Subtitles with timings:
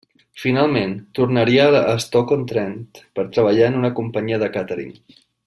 [0.43, 2.81] Finalment tornaria a Stoke-on-Trent
[3.19, 4.99] per treballar en una companyia de càtering.